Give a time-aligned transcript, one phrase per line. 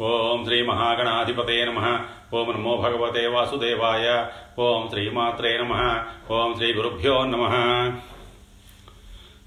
[0.00, 2.00] ఓం శ్రీ మహాగణాధిపతే నమ.
[2.34, 4.26] ఓం నమో భగవతే వాసుదేవాయ.
[4.58, 6.04] ఓం శ్రీమాత్రే నమ.
[6.30, 7.48] ఓం శ్రీ గురుభ్యో నమ.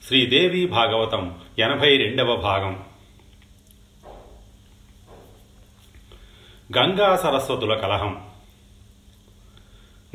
[0.07, 2.83] శ్రీదేవి భాగవతం ఎనభై రెండవ భాగం.
[6.77, 8.25] గంగా సరస్వతుల కలహం.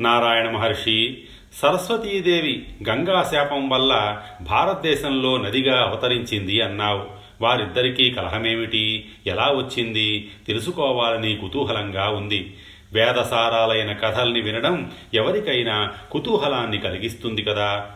[0.01, 1.23] నారాయణ మహర్షి
[1.53, 7.16] సరస్వతీదేవి గంగా శాపం వల్ల భారతదేశంలో నదిగా అవతరించింది అన్నావు.
[7.41, 9.09] వారిద్దరికీ కలహమేమిటి?
[9.27, 10.31] ఎలా వచ్చింది?
[10.47, 12.57] తెలుసుకోవాలని కుతూహలంగా ఉంది.
[12.93, 17.91] వేదసారాలైన కథల్ని వినడం ఎవరికైనా కుతూహలాన్ని కలిగిస్తుంది కదా?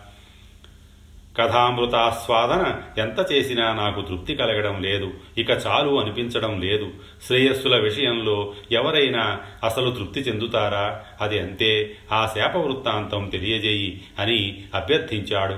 [1.37, 5.13] కథామృతాస్వాదన ఎంత చేసినా నాకు తృప్తి కలగడం లేదు.
[5.37, 6.89] ఇక చాలు అనిపించడం లేదు.
[7.27, 11.03] శ్రేయస్సుల విషయంలో ఎవరైనా అసలు తృప్తి చెందుతారా?
[11.21, 11.95] అది అంతే.
[12.11, 15.57] ఆ శాప వృత్తాంతం తెలియజేయి అని అభ్యర్థించాడు.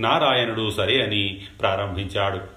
[0.00, 2.53] నారాయణుడు సరే అని ప్రారంభించాడు.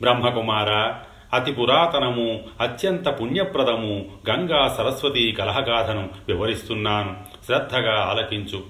[0.00, 0.94] బ్రహ్మకుమార
[1.36, 7.16] అతి పురాతనము అత్యంత పుణ్యప్రదము గంగా సరస్వతి కలహగాథను వివరిస్తున్నాను.
[7.46, 8.62] శ్రద్ధగా ఆలకించు.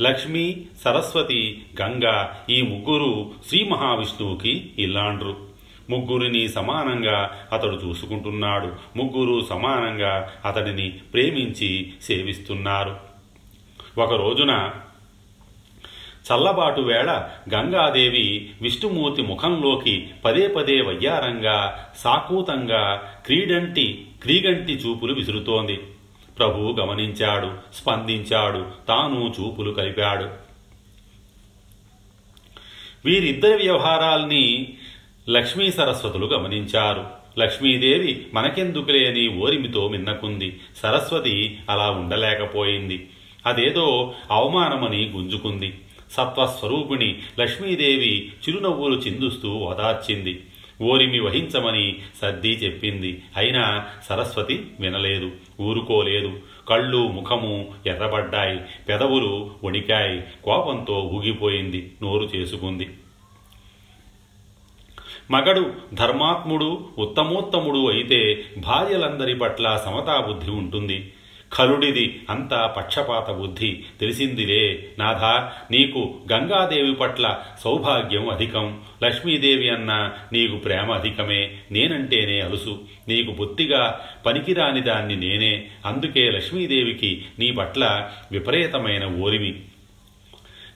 [0.00, 5.36] లక్ష్మి సరస్వతి గంగా ఈ ముగ్గురు శ్రీ మహావిష్ణువుకి ఇల్లాండ్రు.
[5.90, 8.72] ముగ్గురిని సమానంగా అతడు చూసుకుంటున్నాడు.
[8.96, 12.96] ముగ్గురు సమానంగా అతడిని ప్రేమించి సేవిస్తున్నారు.
[13.98, 14.70] ఒక రోజున
[16.32, 25.80] చల్లబాటు వేళ గంగాదేవి విష్ణుమూర్తి ముఖంలోకి పదే పదే వయ్యారంగా సాకూతంగా క్రీడంటి క్రీగంటి చూపులు విసురుతోంది.
[26.38, 30.28] ప్రభు గమనించాడు స్పందించాడు తాను చూపులు కలిపాడు.
[33.04, 34.74] వీరిద్దరి వ్యవహారాల్ని
[35.28, 37.06] లక్ష్మీ సరస్వతులు గమనించారు.
[37.38, 40.60] లక్ష్మీదేవి మనకెందుకులేని ఓరిమితో మిన్నకుంది.
[40.82, 43.08] సరస్వతి అలా ఉండలేకపోయింది.
[43.46, 45.80] అదేదో అవమానమని గుంజుకుంది.
[46.12, 50.46] సత్వస్వరూపిణి లక్ష్మీదేవి చిరునవ్వులు చిందుస్తూ ఓదార్చింది.
[50.82, 53.22] ఓరిమి వహించమని సర్ది చెప్పింది.
[53.36, 55.30] అయినా సరస్వతి వినలేదు.
[55.60, 56.40] ఊరుకోలేదు.
[56.68, 58.60] కళ్ళు ముఖము ఎర్రబడ్డాయి.
[58.88, 60.22] పెదవులు వణికాయి.
[60.44, 61.92] కోపంతో ఊగిపోయింది.
[62.02, 62.90] నోరు చేసుకుంది.
[65.30, 71.12] మగడు ధర్మాత్ముడు ఉత్తమోత్తముడు అయితే భార్యలందరి పట్ల సమతాబుద్ధి ఉంటుంది.
[71.54, 73.84] ఖలుడిది అంతా పక్షపాత బుద్ధి.
[74.00, 78.80] తెలిసిందిలే నాథా నీకు గంగాదేవి పట్ల సౌభాగ్యం అధికం.
[79.04, 81.50] లక్ష్మీదేవి అన్న నీకు ప్రేమ అధికమే.
[81.70, 82.80] నేనంటేనే అలుసు.
[83.08, 85.68] నీకు బొత్తిగా పనికిరాని దాన్ని నేనే.
[85.86, 89.54] అందుకే లక్ష్మీదేవికి నీ పట్ల విపరీతమైన ఓరిమి.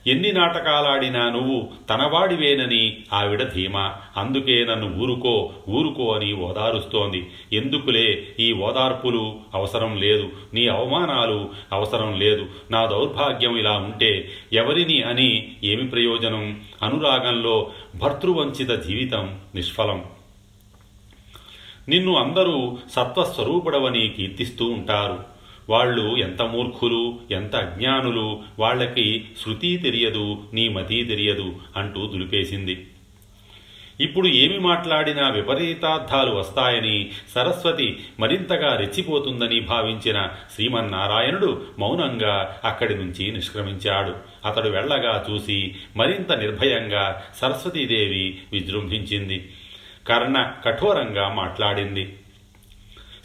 [0.07, 3.95] ఎన్ని నాటకాలాడినా నువ్వు తనవాడివేనని ఆవిడ ధీమా.
[4.17, 7.29] అందుకే నన్ను ఊరుకో ఊరుకో అని ఓదారుస్తోంది.
[7.53, 9.39] ఎందుకులే ఈ ఓదార్పులు?
[9.53, 10.29] అవసరం లేదు.
[10.53, 11.49] నీ అవమానాలు?
[11.73, 12.45] అవసరం లేదు.
[12.71, 16.61] నా దౌర్భాగ్యం ఇలా ఉంటే ఎవరిని అని ఏమి ప్రయోజనం?
[16.83, 20.03] అనురాగంలో భర్తృవంచిత జీవితం నిష్ఫలం.
[21.89, 25.31] నిన్ను అందరూ సత్వస్వరూపుడవని కీర్తిస్తూ ఉంటారు.
[25.71, 32.87] వాళ్ళు ఎంత మూర్ఖులు ఎంత అజ్ఞానులు వాళ్ళకి శృతి తెలియదు నీ మతి తెలియదు అంటూ దులిపేసింది.
[34.01, 44.15] ఇప్పుడు ఏమి మాట్లాడినా విపరీతార్థాలు వస్తాయని సరస్వతి మరింతగా రెచ్చిపోతుందని భావించిన శ్రీమన్నారాయణుడు మౌనంగా అక్కడి నుంచి నిష్క్రమించాడు.
[44.47, 49.49] అతడు వెళ్ళగా చూసి మరింత నిర్భయంగా సరస్వతీదేవి విజృంభించింది.
[50.07, 52.13] కర్ణ కఠోరంగా మాట్లాడింది.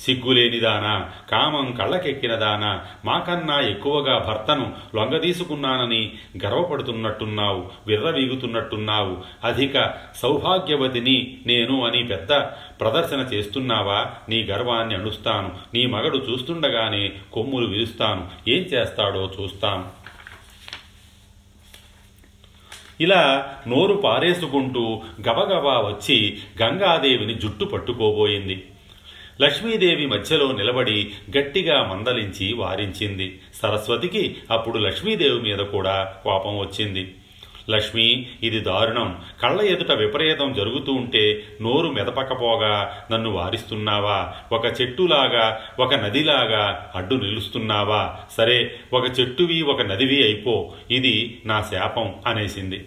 [0.00, 6.12] సిగ్గులేనిదానా కామం కళ్ళకెక్కినదానా మాకన్నా ఎక్కువగా భర్తను లొంగదీసుకున్నానని
[6.44, 9.16] గర్వపడుతున్నట్టున్నావు విర్రవీగుతున్నట్టున్నావు.
[9.44, 12.32] అధిక సౌభాగ్యవతిని నేను అని పెద్ద
[12.80, 14.06] ప్రదర్శన చేస్తున్నావా?
[14.28, 15.52] నీ గర్వాన్ని అణుస్తాను.
[15.74, 18.28] నీ మగడు చూస్తుండగానే కొమ్ములు విరుస్తాను.
[18.48, 20.06] ఏం చేస్తాడో చూస్తాను
[23.00, 28.64] ఇలా నోరు పారేసుకుంటూ గబగబా వచ్చి గంగాదేవిని జుట్టు పట్టుకోబోయింది.
[29.40, 33.40] లక్ష్మీదేవి మధ్యలో నిలబడి గట్టిగా మందలించి వారించింది.
[33.62, 37.14] సరస్వతికి అప్పుడు లక్ష్మీదేవి మీద కూడా కోపం వచ్చింది.
[37.70, 39.20] లక్ష్మి ఇది దారుణం.
[39.42, 44.32] కళ్ళ ఎదుట విపరీతం జరుగుతూ ఉంటే నోరు మెదపకపోగా నన్ను వారిస్తున్నావా?
[44.52, 48.16] ఒక చెట్టులాగా ఒక నదిలాగా అడ్డు నిలుస్తున్నావా?
[48.36, 50.72] సరే ఒక చెట్టువి ఒక నదివి అయిపో.
[50.90, 52.84] ఇది నా శాపం అనేసింది.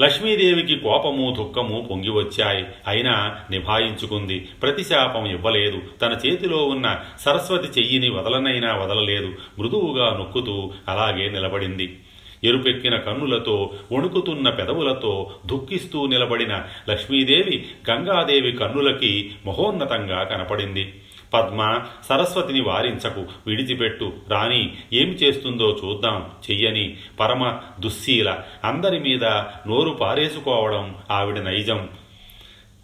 [0.00, 4.38] లక్ష్మీదేవికి కోపము దుఃఖము పొంగి వచ్చాయి అయినా నిభాయించుకుంది.
[4.38, 5.82] ప్రతిశాపం ఇవ్వలేదు.
[6.02, 9.32] తన చేతిలో ఉన్న సరస్వతి చెయ్యిని వదలనైనా వదలలేదు.
[9.58, 11.98] మృదువుగా నొక్కుతూ అలాగే నిలబడింది.
[12.44, 20.94] ఎరుపెక్కిన కన్నులతో వణుకుతున్న పెదవులతో దుఃఖిస్తూ నిలబడిన లక్ష్మీదేవి గంగాదేవి కన్నులకి మహోన్నతంగా కనపడింది.
[21.32, 24.12] పద్మ సరస్వతిని వారించకు విడిచిపెట్టు.
[24.28, 26.96] రాణి ఏమి చేస్తుందో చూద్దాం చెయ్యని.
[27.20, 29.24] పరమ దుశ్శీల అందరి మీద
[29.66, 31.88] నోరు పారేసుకోవడం ఆవిడ నైజం.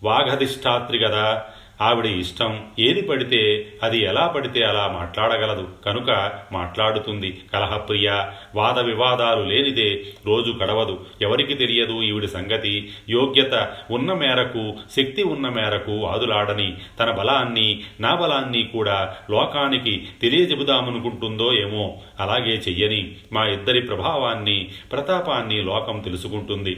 [0.02, 1.44] వాఘధిష్టాత్రి కదా
[1.82, 2.52] ఆవిడ ఇష్టం.
[2.78, 3.40] ఏది పడితే
[3.82, 5.68] అది ఎలా పడితే అలా మాట్లాడగలదు.
[5.86, 7.40] కనుక మాట్లాడుతుంది.
[7.52, 8.10] కలహప్రియ
[8.54, 9.90] వాద వివాదాలు లేనిదే
[10.26, 11.06] రోజు గడవదు.
[11.22, 12.90] ఎవరికి తెలియదు ఈవిడి సంగతి.
[13.10, 13.54] యోగ్యత
[13.90, 17.68] ఉన్న మేరకు శక్తి ఉన్న మేరకు ఆదులాడని తన బలాన్ని
[18.00, 26.76] నా బలాన్ని కూడా లోకానికి తెలియజెబుదామనుకుంటుందో ఏమో అలాగే చెయ్యని మా ఇద్దరి ప్రభావాన్ని ప్రతాపాన్ని లోకం తెలుసుకుంటుంది.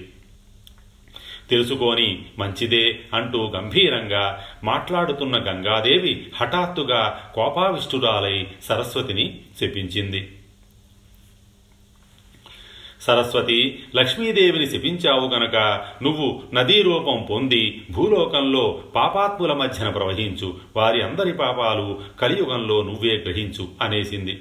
[1.50, 10.32] తెలుసుకోని మంచిదే అంటూ గంభీరంగా మాట్లాడుతున్న గంగాదేవి హఠాత్తుగా కోపావిష్టురాలై సరస్వతిని శపించింది.
[13.00, 15.56] సరస్వతి లక్ష్మీదేవిని శపించావు గనక
[16.02, 20.56] నువ్వు నదీ రూపం పొంది భూలోకంలో పాపాత్ముల మధ్యన ప్రవహించు.
[20.76, 24.40] వారి అందరి పాపాలు కలియుగంలో నువ్వే గ్రహించు అనేసింది.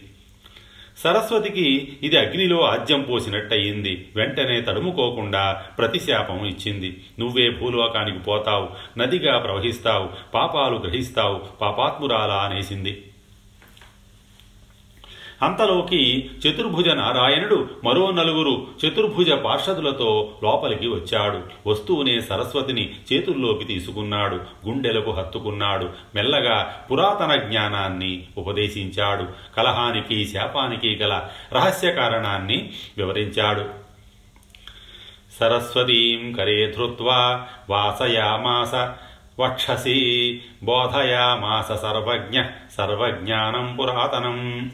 [0.98, 4.08] సరస్వతికి ఇది అగ్నిలో ఆజ్యం పోసినట్టయింది.
[4.16, 7.04] వెంటనే తడుముకోకుండా ప్రతిశాపం ఇచ్చింది.
[7.20, 13.04] నువ్వే భూలోకానికి పోతావు నదిగా ప్రవహిస్తావు పాపాలు గ్రహిస్తావు పాపాత్మురాలా అనేసింది.
[15.44, 21.70] అంతలోకి చతుర్భుజ నారాయణుడు మరో నలుగురు చతుర్భుజ పార్షదులతో లోపలికి వచ్చాడు.
[21.70, 24.36] వస్తువునే సరస్వతిని చేతుల్లోకి తీసుకున్నాడు.
[24.36, 25.90] గుండెలకు హత్తుకున్నాడు.
[26.16, 29.26] మెల్లగా పురాతన జ్ఞానాన్ని ఉపదేశించాడు.
[29.58, 33.66] కలహానికి శాపానికి గల రహస్య కారణాన్ని వివరించాడు.
[35.40, 38.76] సరస్వతీం కరే ధృత్వా వాసయామాస
[39.42, 42.42] వక్షసి బోధయామాస సర్వజ్ఞ
[42.78, 44.72] సర్వజ్ఞానం పురాతనం.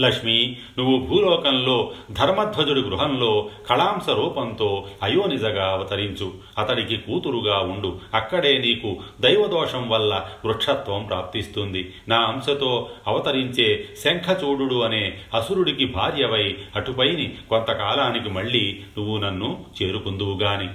[0.00, 6.32] లక్ష్మి నువ్వు భూలోకంలో ధర్మధ్వజుడి గృహంలో కళాంశ రూపంతో అయోనిజగా అవతరించు.
[6.58, 7.98] అతడికి కూతురుగా ఉండు.
[8.14, 11.94] అక్కడే నీకు దైవదోషం వల్ల వృక్షత్వం ప్రాప్తిస్తుంది.
[12.08, 20.68] నా అంశతో అవతరించే శంఖచూడు అనే అసురుడికి భార్యవై అటుపైని కొంతకాలానికి మళ్ళీ నువ్వు నన్ను చేరుకుందువుగాని.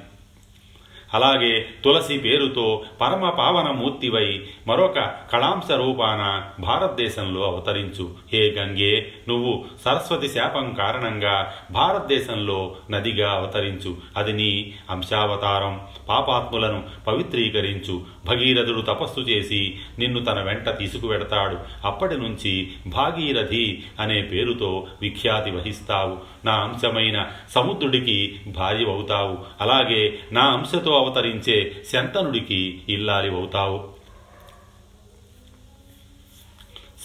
[1.14, 5.00] అలాగే తులసి పేరుతో పరమ పావన మూర్తివై మరొక
[5.34, 8.10] కళాంశ రూపాన భారతదేశంలో అవతరించు.
[8.34, 13.98] హే గంగే నువ్వు సరస్వతి శాపం కారణంగా భారతదేశంలో నదిగా అవతరించు.
[14.18, 15.82] అది నీ అంశావతారం.
[16.10, 18.02] పాపాత్ములను పవిత్రీకరించు.
[18.26, 21.88] భగీరథుడు తపస్సు చేసి నిన్ను తన వెంట తీసుకువెడతాడు.
[21.88, 26.33] అప్పటి నుంచి భాగీరథి అనే పేరుతో విఖ్యాతి వహిస్తావు.
[26.46, 29.38] నా అంశమైన సముద్రుడికి భార్యవవుతావు.
[29.62, 33.94] అలాగే నా అంశతో అవతరించే శంతనుడికి ఇల్లాలి అవుతావు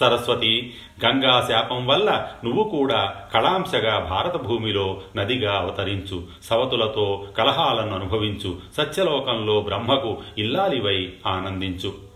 [0.00, 0.73] సరస్వతి
[1.06, 6.23] గంగా శాపం వల్ల నువ్వు కూడా కళాంశగా భారత భూమిలో నదిగా అవతరించు.
[6.43, 12.07] సవతులతో కలహాలను అనుభవించు సత్యలోకంలో బ్రహ్మకు ఇల్లాలివై ఆనందించు.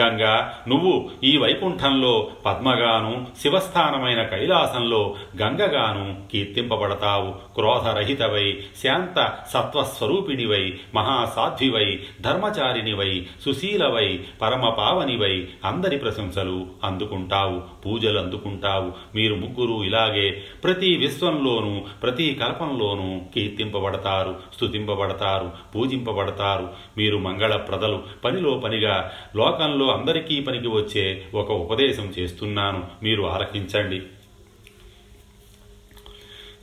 [0.00, 7.30] గంగా నువ్వు ఈ వైకుంఠంలో పద్మగాను శివస్థానమైన కైలాసంలో గంగగాను కీర్తింపబడతావు.
[7.54, 18.92] క్రోధరహితవై శాంత సత్వస్వరూపిణివై మహాసాధ్వివై ధర్మచారినివై సుశీలవై పరమపావనివై అందరి ప్రశంసలు అందుకుంటావు పూజలు అందుకుంటావు.
[19.14, 20.30] మీరు ముగ్గురు ఇలాగే
[20.64, 26.68] ప్రతి విశ్వంలోనూ ప్రతి కల్పంలోనూ కీర్తింపబడతారు స్తుతింపబడతారు పూజింపబడతారు.
[26.98, 32.84] మీరు మంగళప్రదలు పనిలో పనిగా లోకంలో అందరికీ పనికి వచ్చే ఒక ఉపదేశం చేస్తున్నాను.
[33.02, 34.02] మీరు ఆలకించండి.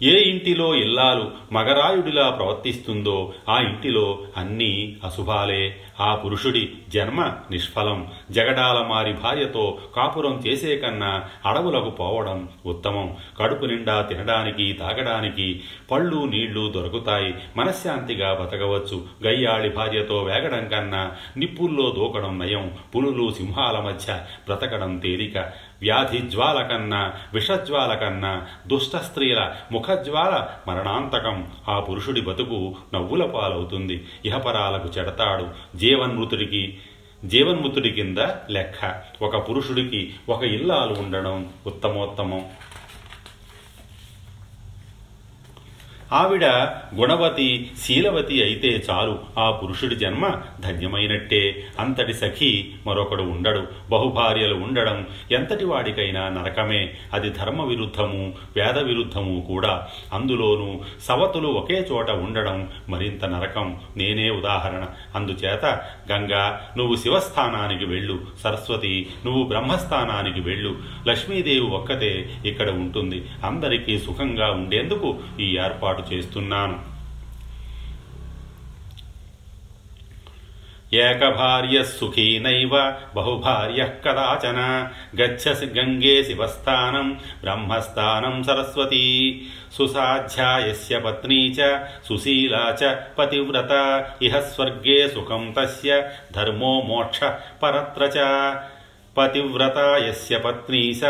[0.02, 5.78] ఏ ఇంటిలో ఇల్లాలు మగరాయుడిలా ప్రవర్తిస్తుందో ఆ ఇంటిలో అన్నీ అశుభాలే.
[6.00, 8.12] ఆ పురుషుడి జన్మ నిష్ఫలం.
[8.32, 13.16] జగడాల మారి భార్యతో కాపురం చేసే కన్నా అడవులకు పోవడం ఉత్తమం.
[13.40, 17.36] కడుపు నిండా తినడానికి తాగడానికి పళ్ళు నీళ్ళు దొరుకుతాయి.
[17.58, 19.04] మనశ్శాంతిగా బతకవచ్చు.
[19.28, 22.72] గయ్యాళి భార్యతో వేగడం కన్నా నిప్పుల్లో దూకడం నయం.
[22.96, 24.14] పులులు సింహాల మధ్య
[24.46, 25.38] బ్రతకడం తేలిక.
[25.82, 31.48] వ్యాధి జ్వాల కన్నా విషజ్వాల కన్నా దుష్ట స్త్రీల ముఖజ్వాల మరణాంతకం.
[31.70, 34.08] ఆ పురుషుడి బతుకు నవ్వుల పాలవుతుంది.
[34.26, 35.78] ఇహపరాలకు చెడతాడు.
[35.90, 36.78] జీవన్మృతుడికి
[37.26, 38.18] జీవన్మృతుడి కింద
[38.50, 39.02] లెక్క.
[39.22, 42.46] ఒక పురుషుడికి ఒక ఇల్లాలు ఉండడం ఉత్తమోత్తమం.
[46.14, 46.46] ఆవిడ
[46.96, 49.20] గుణవతి శీలవతి అయితే చాలు.
[49.38, 51.68] ఆ పురుషుడి జన్మ ధన్యమైనట్టే.
[51.80, 53.68] అంతటి సఖి మరొకడు ఉండడు.
[53.90, 56.94] బహుభార్యలు ఉండడం ఎంతటి వాడికైనా నరకమే.
[57.14, 59.88] అది ధర్మ విరుద్ధము వేద విరుద్ధము కూడా.
[60.14, 63.80] అందులోనూ సవతులు ఒకే చోట ఉండడం మరింత నరకం.
[63.98, 64.86] నేనే ఉదాహరణ.
[65.16, 65.66] అందుచేత
[66.12, 68.20] గంగా నువ్వు శివస్థానానికి వెళ్ళు.
[68.44, 70.78] సరస్వతి నువ్వు బ్రహ్మస్థానానికి వెళ్ళు.
[71.08, 73.26] లక్ష్మీదేవి ఒక్కతే ఇక్కడ ఉంటుంది.
[73.46, 77.00] అందరికీ సుఖంగా ఉండేందుకు ఈ ఏర్పాటు ఏర్పాటు చేస్తున్నాను.
[80.94, 84.90] ఏకభార్య సుఖీనైవ బహుభార్య కదాచన.
[85.22, 89.42] గచ్చసి గంగే శివస్థానం బ్రహ్మస్థానం సరస్వతీ.
[89.74, 91.80] సుసాధ్యాయస్య పత్నీ చ
[92.10, 94.06] సుశీలా చ పతివ్రత.
[94.22, 97.20] ఇహ స్వర్గే సుఖం తస్య ధర్మో మోక్ష
[97.64, 98.18] పరత్ర చ.
[99.18, 101.04] పతివ్రత యస్య పత్నీ స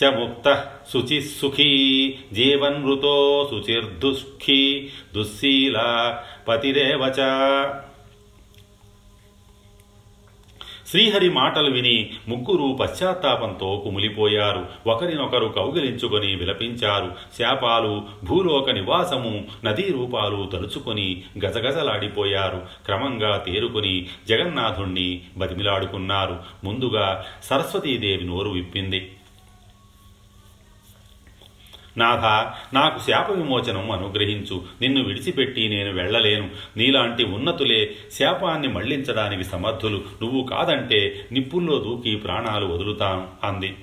[0.00, 7.12] చ ముక్త శుచి సుఖీ జీవన్మృతో శుచిర్దుఃఖీ దుశ్శీలా పతిరేవ
[10.86, 14.66] శ్రీహరి మాటలు విని ముగ్గురు పశ్చాత్తాపంతో కుమిలిపోయారు.
[14.86, 17.14] ఒకరినొకరు కౌగిలించుకొని విలపించారు.
[17.38, 22.62] శాపాలు భూలోక నివాసము నదీ రూపాలు తలుచుకొని గజగజలాడిపోయారు.
[22.84, 26.40] క్రమంగా తేరుకొని జగన్నాథుణ్ణి బతిమిలాడుకున్నారు.
[26.64, 29.10] ముందుగా సరస్వతీదేవి నోరు విప్పింది.
[31.96, 32.24] నాథ
[32.74, 34.62] నాకు శాప విమోచనం అనుగ్రహించు.
[34.80, 36.50] నిన్ను విడిచిపెట్టి నేను వెళ్ళలేను.
[36.76, 39.96] నీలాంటి ఉన్నతులే శాపాన్ని మళ్ళించడానికి సమర్థులు.
[40.22, 43.76] నువ్వు కాదంటే నిప్పుల్లో దూకి ప్రాణాలు వదులుతాను అంది.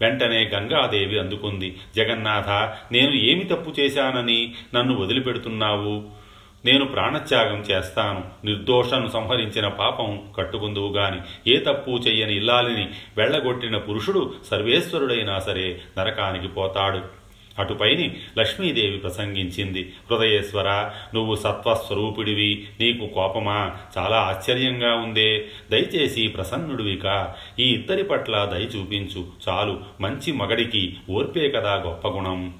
[0.00, 1.76] వెంటనే గంగాదేవి అందుకుంది.
[1.96, 2.48] జగన్నాథ
[2.92, 6.24] నేను ఏమి తప్పు చేశానని నన్ను వదిలిపెడుతున్నావు?
[6.64, 8.46] నేను ప్రాణత్యాగం చేస్తాను.
[8.46, 11.52] నిర్దోషను సంహరించిన పాపం కట్టుకుందువు గాని.
[11.54, 17.23] ఏ తప్పు చెయ్యని ఇల్లాలిని వెళ్ళగొట్టిన పురుషుడు సర్వేశ్వరుడైనా సరే నరకానికి పోతాడు.
[17.58, 19.92] అటుపైని లక్ష్మీదేవి ప్రసంగించింది.
[20.10, 23.72] హృదయేశ్వర నువ్వు సత్వస్వరూపుడివి నీకు కోపమా?
[23.98, 25.44] చాలా ఆశ్చర్యంగా ఉందే.
[25.70, 29.26] దయచేసి ప్రసన్నుడివిక ఈ ఇద్దరి పట్ల దయ చూపించు.
[29.48, 32.54] చాలు మంచి మగడికి ఓర్పే కదా గొప్ప గుణం.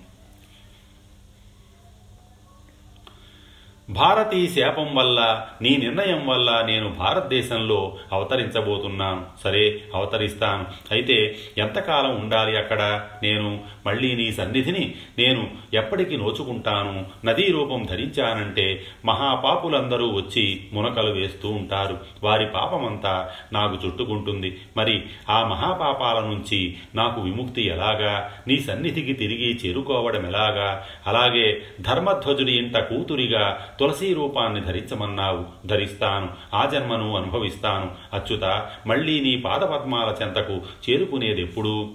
[3.90, 9.26] భారతీ శాపం వల్ల నీ నిర్ణయం వల్ల నేను భారతదేశంలో అవతరించబోతున్నాను.
[9.44, 10.66] సరే అవతరిస్తాను.
[10.90, 13.02] అయితే ఎంతకాలం ఉండాలి అక్కడ?
[13.22, 17.06] నేను మళ్ళీ నీ సన్నిధిని నేను ఎప్పటికి నోచుకుంటాను.
[17.24, 21.98] నదీ రూపం ధరించానంటే మహాపాపులందరూ వచ్చి మునకలు వేస్తూ ఉంటారు.
[22.22, 24.60] వారి పాపమంతా నాకు చుట్టుకుంటుంది.
[24.76, 28.32] మరి ఆ మహాపాపాల నుంచి నాకు విముక్తి ఎలాగా?
[28.48, 30.86] నీ సన్నిధికి తిరిగి చేరుకోవడం ఎలాగా?
[31.06, 37.90] అలాగే ధర్మధ్వజుడి ఇంట కూతురిగా తులసీ రూపాన్ని ధరించమన్నావు ధరిస్తాను ఆ జన్మను అనుభవిస్తాను.
[38.12, 41.90] అచ్యుత మళ్ళీ నీ పాదపద్మాల చెంతకు చేరుకునేదెప్పుడు?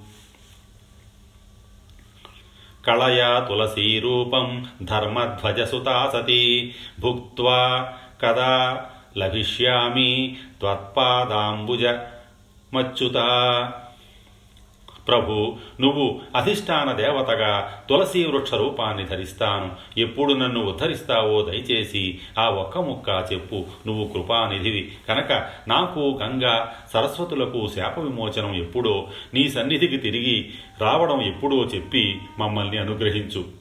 [2.87, 8.85] కళయా తులసీ రూపం ధర్మధ్వజసుతా సతీ భుక్త్వా కదా
[9.17, 11.85] లభిష్యామి త్వత్పాదాంబుజ
[12.73, 13.15] మచ్యుత
[15.09, 19.71] ప్రభు నువ్వు అధిష్టాన దేవతగా తులసీ వృక్ష రూపాన్ని ధరిస్తాను.
[19.99, 23.65] ఎప్పుడు నన్ను ఉద్ధరిస్తావో దయచేసి ఆ ఒక్క ముక్క చెప్పు.
[23.87, 24.91] నువ్వు కృపానిధివి.
[25.09, 30.49] కనుక నాకు గంగా సరస్వతులకు శాప విమోచనం ఎప్పుడో నీ సన్నిధికి తిరిగి
[30.81, 33.58] రావడం ఎప్పుడో చెప్పి మమ్మల్ని అనుగ్రహించు.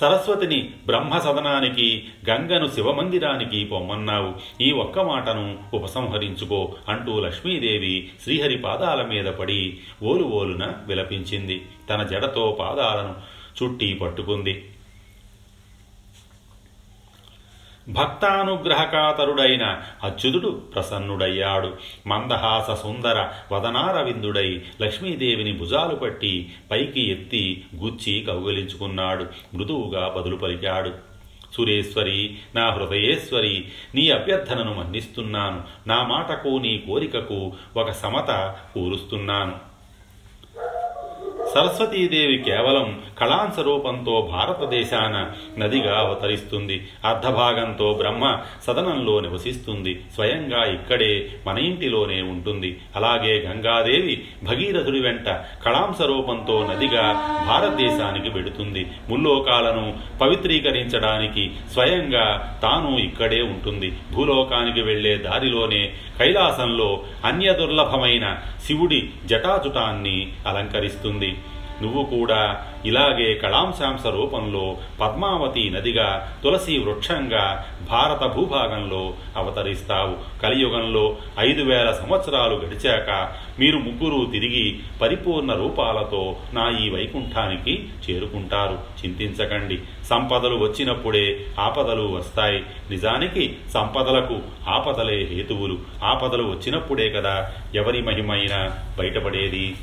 [0.00, 4.34] సరస్వతిని బ్రహ్మ సదనానికి గంగను శివమందిరానికి పొమ్మన్నావు.
[4.60, 11.66] ఈ ఒక్క మాటను ఉపసంహరించుకో అంటూ లక్ష్మీదేవి శ్రీహరి పాదాల మీద పడి ఓలు ఓలున విలపించింది.
[11.90, 13.14] తన జడతో పాదాలను
[13.62, 14.64] చుట్టి పట్టుకుంది.
[17.88, 21.76] భక్తానుగ్రహకాతరుడైన అచ్యుతుడు ప్రసన్నుడయ్యాడు.
[22.06, 29.26] మందహాస సుందర వదనారవిందుడై లక్ష్మీదేవిని భుజాలు పట్టి పైకి ఎత్తి గుచ్చి కౌగలించుకున్నాడు.
[29.54, 30.90] మృదువుగా బదులు పలికాడు.
[31.56, 33.64] సురేశ్వరి నా హృదయేశ్వరి
[33.94, 35.62] నీ అభ్యర్థనను మన్నిస్తున్నాను.
[35.86, 39.67] నా మాటకు నీ కోరికకు ఒక సమత కూరుస్తున్నాను.
[41.54, 46.88] సరస్వతీదేవి కేవలం కళాంశరూపంతో భారతదేశాన నదిగా అవతరిస్తుంది.
[47.04, 50.00] అర్ధభాగంతో బ్రహ్మ సదనంలో నివసిస్తుంది.
[50.14, 52.80] స్వయంగా ఇక్కడే మన ఇంటిలోనే ఉంటుంది.
[52.96, 55.28] అలాగే గంగాదేవి భగీరథుడి వెంట
[55.64, 57.12] కళాంశరూపంతో నదిగా
[57.48, 63.92] భారతదేశానికి పెడుతుంది ముల్లోకాలను పవిత్రీకరించడానికి స్వయంగా తాను ఇక్కడే ఉంటుంది.
[64.12, 71.34] భూలోకానికి వెళ్ళే దారిలోనే కైలాసంలో అన్యదుర్లభమైన శివుడి జటాజుటాన్ని అలంకరిస్తుంది.
[71.82, 80.40] నువ్వు కూడా ఇలాగే కళాంశాంశ రూపంలో పద్మావతి నదిగా తులసి వృక్షంగా భారత భూభాగంలో అవతరిస్తావు.
[80.42, 88.78] కలియుగంలో ఐదు వేల సంవత్సరాలు గడిచాక మీరు ముగ్గురు తిరిగి పరిపూర్ణ రూపాలతో నా ఈ వైకుంఠానికి చేరుకుంటారు.
[89.04, 89.78] చింతించకండి.
[90.04, 92.62] సంపదలు వచ్చినప్పుడే ఆపదలు వస్తాయి.
[92.90, 95.78] నిజానికి సంపదలకు ఆపదలే హేతువులు.
[96.04, 99.76] ఆపదలు వచ్చినప్పుడే కదా ఎవరి మహిమైనా బయటపడేది?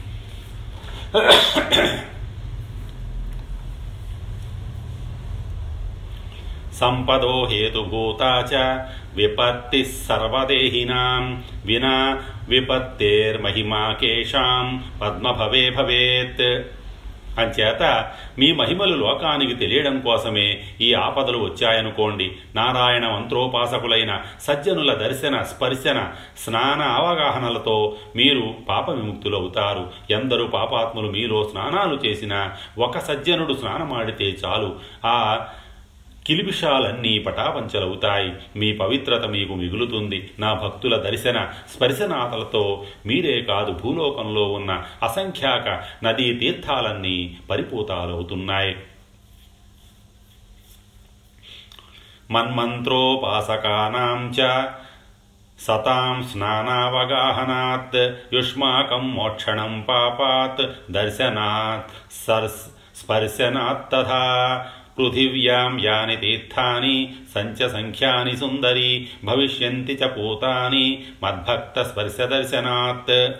[6.71, 8.53] संपदो हेतुभूता च
[9.15, 11.21] विपत्तिः सर्वदेहिनां
[11.65, 11.97] विना
[12.49, 16.41] विपत्तेर्महिमा केषां पद्मभवे भवेत्।
[17.37, 22.31] అంచేత మీ మహిమలు లోకానికి తెలియడం కోసమే ఈ ఆపదలు వచ్చాయనుకోండి.
[22.55, 26.11] నారాయణ మంత్రోపాసకులైన సజ్జనుల దర్శన స్పర్శన
[26.45, 29.91] స్నాన అవగాహనలతో మీరు పాప విముక్తులవుతారు.
[30.09, 34.75] ఎందరు పాపాత్ములు మీలో స్నానాలు చేసినా ఒక సజ్జనుడు స్నానమాడితే చాలు.
[35.05, 35.45] ఆ
[36.25, 38.33] కిలిబిషాలన్నీ పటాపంచలవుతాయి.
[38.55, 40.31] మీ పవిత్రత మీకు మిగులుతుంది.
[40.39, 48.75] నా భక్తుల దర్శన స్పర్శనాథలతో మీరే కాదు భూలోకంలో ఉన్న అసంఖ్యాక నదీ తీర్థాలన్నీ పరిపూతాలవుతున్నాయి.
[52.31, 54.37] మన్మంత్రోపాసకానాం చ
[55.59, 64.67] సతాం స్నానావగాహనాత్ యుష్మాకం మోక్షణం పాపాత్ దర్శనాత్ సర్స్ స్పర్శనాత్ తథా
[64.97, 73.31] పృథివ్యాం యాని తీర్థాని సంచ సంఖ్యాని సుందరి భవిష్యంతి చ పూతాని మద్భక్త స్పర్శ దర్శనాత్.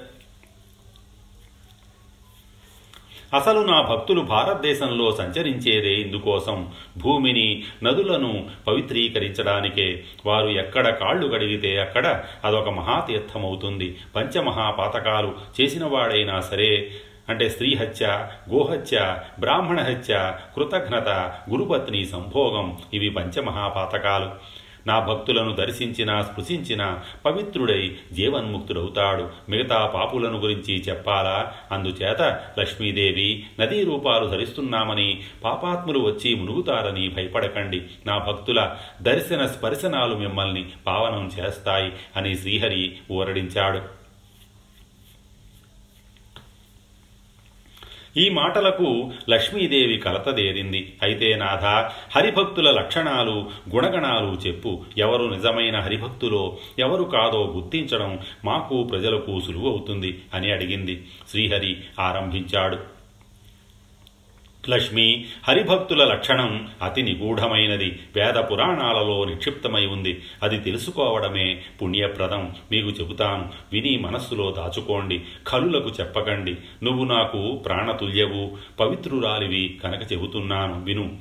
[3.35, 6.71] అసలు నా భక్తులు భారతదేశంలో సంచరించేదే ఇందుకోసం.
[6.97, 10.03] భూమిని నదులను పవిత్రీకరించడానికే.
[10.25, 13.97] వారు ఎక్కడ కాళ్ళు కడిగితే అక్కడ అదొక మహాతీర్థమవుతుంది.
[14.15, 16.91] పంచమహాపాతకాలు చేసిన వాడైనా సరే
[17.29, 21.09] అంటే స్త్రీహత్య గోహత్య బ్రాహ్మణ హత్య కృతఘ్నత
[21.49, 24.55] గురుపత్ని సంభోగం ఇవి పంచమహాపాతకాలు.
[24.87, 29.29] నా భక్తులను దర్శించిన స్పృశించినా పవిత్రుడై జీవన్ముక్తుడవుతాడు.
[29.49, 31.53] మిగతా పాపులను గురించి చెప్పాలా?
[31.71, 32.21] అందుచేత
[32.59, 37.81] లక్ష్మీదేవి నదీ రూపాలు ధరిస్తున్నామని పాపాత్ములు వచ్చి మునుగుతారని భయపడకండి.
[38.05, 43.94] నా భక్తుల దర్శన స్పర్శనాలు మిమ్మల్ని పావనం చేస్తాయి అని శ్రీహరి ఊరడించాడు.
[48.17, 50.93] ఈ మాటలకు లక్ష్మీదేవి కలతదేరింది.
[51.03, 54.83] అయితే నాథ హరిభక్తుల లక్షణాలు గుణగణాలు చెప్పు.
[54.97, 61.05] ఎవరు నిజమైన హరిభక్తులో ఎవరు కాదో గుర్తించడం మాకు ప్రజలకు సులువవుతుంది అని అడిగింది.
[61.29, 62.94] శ్రీహరి ఆరంభించాడు.
[64.69, 67.99] లక్ష్మి హరిభక్తుల లక్షణం అతి నిగూఢమైనది.
[68.15, 70.21] వేద పురాణాలలో నిక్షిప్తమై ఉంది.
[70.43, 72.55] అది తెలుసుకోవడమే పుణ్యప్రదం.
[72.71, 75.21] మీకు చెబుతాను విని మనస్సులో దాచుకోండి.
[75.47, 76.55] కలులకు చెప్పకండి.
[76.83, 78.51] నువ్వు నాకు ప్రాణతుల్యవు.
[78.79, 80.83] పవిత్రురాలివి కనుక చెబుతున్నాను.
[80.83, 81.17] విను.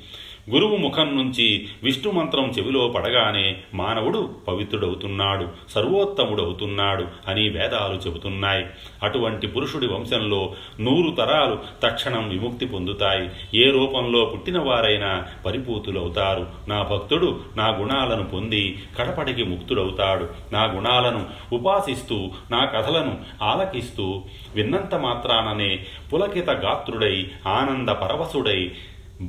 [0.51, 8.67] గురువు ముఖం నుంచి విష్ణు మంత్రం చెవిలో పడగానే మానవుడు పవిత్రుడవుతున్నాడు సర్వోత్తముడవుతున్నాడు అని వేదాలు చెబుతున్నాయి.
[9.03, 13.31] అటువంటి పురుషుడి వంశంలో నూరు తరాలు తక్షణం విముక్తి పొందుతాయి.
[13.63, 16.47] ఏ రూపంలో పుట్టిన వారైనా పరిపూతులవుతారు.
[16.69, 20.29] నా భక్తుడు నా గుణాలను పొంది కడపటికి ముక్తుడవుతాడు.
[20.53, 24.23] నా గుణాలను ఉపాసిస్తూ నా కథలను ఆలకిస్తూ
[24.55, 28.71] విన్నంత మాత్రాననే పులకిత గాత్రుడై ఆనంద పరవశుడై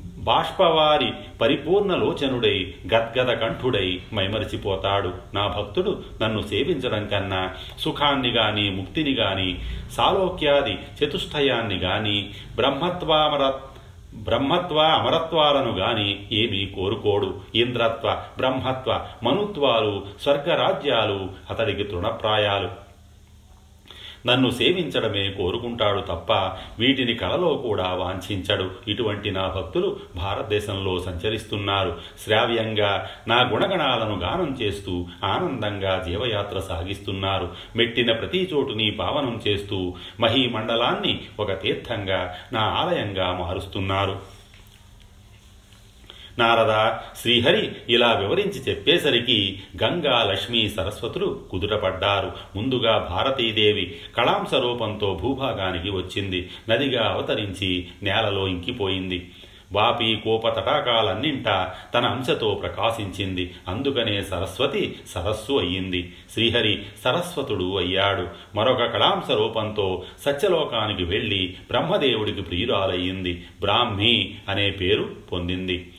[0.04, 5.14] బాష్పవారి పరిపూర్ణ లోచనుడై గద్గద కంఠుడై మైమరిచిపోతాడు.
[5.34, 9.60] నా భక్తుడు నన్ను సేవించడం కన్నా సుఖాన్ని గాని ముక్తిని గాని
[9.92, 13.54] సాలోక్యాది చతుష్టయాన్ని గాని బ్రహ్మత్వామర
[14.16, 17.36] బ్రహ్మత్వ అమరత్వాలను గాని ఏమీ కోరుకోడు.
[17.56, 22.85] ఇంద్రత్వ బ్రహ్మత్వ మనుత్వాలు స్వర్గరాజ్యాలు అతడికి తృణప్రాయాలు.
[24.26, 26.32] నన్ను సేవించడమే కోరుకుంటాడు తప్ప
[26.80, 28.72] వీటిని కలలో కూడా వాంఛించడు.
[28.88, 31.98] ఇటువంటి నా భక్తులు భారతదేశంలో సంచరిస్తున్నారు.
[32.24, 37.50] శ్రావ్యంగా నా గుణగణాలను గానం చేస్తూ ఆనందంగా జీవయాత్ర సాగిస్తున్నారు.
[37.76, 44.35] మెట్టిన ప్రతి చోటుని పావనం చేస్తూ మహీమండలాన్ని ఒక తీర్థంగా నా ఆలయంగా మారుస్తున్నారు.
[46.40, 52.32] నారద శ్రీహరి ఇలా వివరించి చెప్పేసరికి గంగా లక్ష్మీ సరస్వతులు కుదుటపడ్డారు.
[52.56, 56.50] ముందుగా భారతీదేవి కళాంశ రూపంతో భూభాగానికి వచ్చింది.
[56.70, 59.32] నదిగా అవతరించి నేలలో ఇంకిపోయింది.
[59.72, 63.54] వాపి కోప తటాకాలన్నింటా తన అంశతో ప్రకాశించింది.
[63.68, 66.14] అందుకనే సరస్వతి సరస్సు అయ్యింది.
[66.34, 68.28] శ్రీహరి సరస్వతుడు అయ్యాడు.
[68.56, 73.46] మరొక కళాంశ రూపంతో సత్యలోకానికి వెళ్ళి బ్రహ్మదేవుడికి ప్రియురాలయ్యింది.
[73.62, 75.92] బ్రాహ్మి అనే పేరు పొందింది.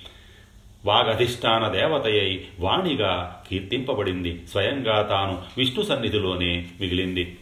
[0.86, 4.46] వాగధిష్టాన దేవతయై వాణిగా కీర్తింపబడింది.
[4.46, 7.36] స్వయంగా తాను విష్ణు సన్నిధిలోనే మిగిలింది.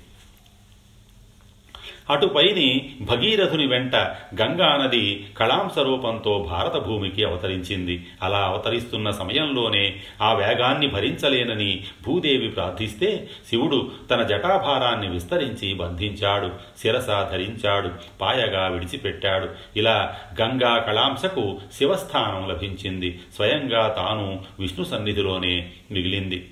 [2.11, 3.97] అటుపైని భగీరథుని వెంట
[4.43, 8.07] గంగానది కళాంశ రూపంతో భారత భూమికి అవతరించింది.
[8.23, 17.91] అలా అవతరిస్తున్న సమయంలోనే ఆ వేగాన్ని భరించలేనని భూదేవి ప్రార్థిస్తే శివుడు తన జటాభారాన్ని విస్తరించి బంధించాడు శిరస ధరించాడు
[18.21, 19.49] పాయగా విడిచిపెట్టాడు.
[19.77, 23.21] ఇలా గంగా కళాంశకు శివస్థానం లభించింది.
[23.37, 26.51] స్వయంగా తాను విష్ణు సన్నిధిలోనే మిగిలింది.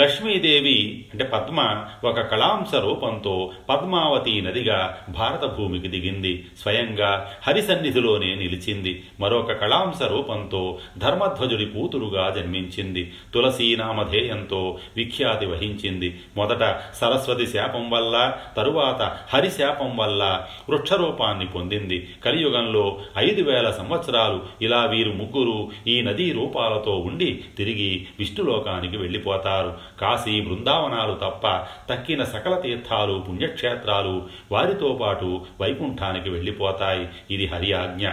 [0.00, 6.46] లక్ష్మీదేవి అంటే పద్మ ఒక కళాంశ రూపంతో పద్మావతి నదిగా భారత భూమికి దిగింది.
[6.62, 9.02] స్వయంగా హరి సన్నిధిలోనే నిలిచింది.
[9.20, 13.12] మరొక కళాంశ రూపంతో ధర్మధ్వజుడి కూతురుగా జన్మించింది.
[13.34, 16.20] తులసీ నామధేయంతో విఖ్యాతి వహించింది.
[16.36, 22.08] మొదట సరస్వతి శాపం వల్ల తరువాత హరి శాపం వల్ల వృక్షరూపాన్ని పొందింది.
[22.24, 29.89] కలియుగంలో ఐదు వేల సంవత్సరాలు ఇలా వీరు ముగ్గురు ఈ నదీ రూపాలతో ఉండి తిరిగి విష్ణులోకానికి వెళ్ళిపోతారు.
[30.00, 31.46] కాశీ బృందావనాలు తప్ప
[31.92, 37.08] తక్కిన సకల తీర్థాలు పుణ్యక్షేత్రాలు వారితో పాటు వైకుంఠానికి వెళ్ళిపోతాయి.
[37.30, 38.10] ఇది హరి ఆజ్ఞ.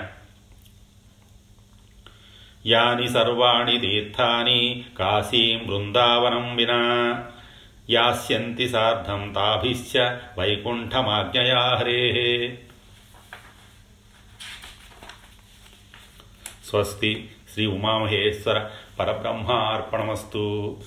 [2.65, 7.23] యాని సర్వాణి తీర్థాని కాశీం బృందావనం వినా.
[7.89, 12.59] యాస్యంతి సార్ధం తాభిశ్చ వైకుంఠమాజ్ఞయా హరే.
[16.69, 17.29] స్వస్తి.
[17.53, 20.77] శ్రీ ఉమామహేశ్వర పరబ్రహ్మార్పణమస్తు.